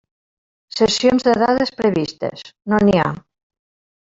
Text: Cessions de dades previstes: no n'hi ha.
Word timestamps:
Cessions 0.77 1.27
de 1.27 1.33
dades 1.43 1.73
previstes: 1.83 2.47
no 2.73 2.81
n'hi 2.89 2.99
ha. 3.05 3.09